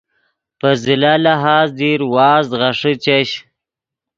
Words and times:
پے 0.59 0.71
زلہ 0.83 1.13
لہاز 1.23 1.67
دیر 1.79 1.99
وازد 2.13 2.51
غیݰے 2.59 2.93
چش 3.03 3.29